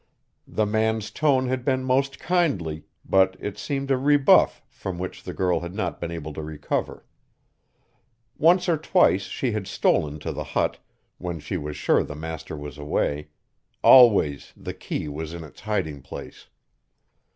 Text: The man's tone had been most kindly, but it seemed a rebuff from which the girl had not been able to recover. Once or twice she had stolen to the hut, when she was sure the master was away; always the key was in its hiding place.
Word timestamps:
The 0.47 0.65
man's 0.65 1.11
tone 1.11 1.45
had 1.47 1.63
been 1.63 1.83
most 1.83 2.17
kindly, 2.17 2.85
but 3.05 3.37
it 3.39 3.59
seemed 3.59 3.91
a 3.91 3.97
rebuff 3.97 4.63
from 4.67 4.97
which 4.97 5.21
the 5.21 5.31
girl 5.31 5.59
had 5.59 5.75
not 5.75 6.01
been 6.01 6.09
able 6.09 6.33
to 6.33 6.41
recover. 6.41 7.05
Once 8.35 8.67
or 8.67 8.77
twice 8.77 9.25
she 9.25 9.51
had 9.51 9.67
stolen 9.67 10.17
to 10.21 10.31
the 10.31 10.43
hut, 10.57 10.79
when 11.19 11.39
she 11.39 11.55
was 11.55 11.77
sure 11.77 12.01
the 12.01 12.15
master 12.15 12.57
was 12.57 12.79
away; 12.79 13.27
always 13.83 14.51
the 14.57 14.73
key 14.73 15.07
was 15.07 15.35
in 15.35 15.43
its 15.43 15.59
hiding 15.61 16.01
place. 16.01 16.47